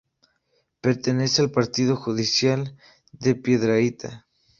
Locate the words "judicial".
1.95-2.75